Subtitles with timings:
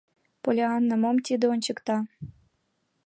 [0.43, 1.97] —Поллианна, мом тиде ончыкта?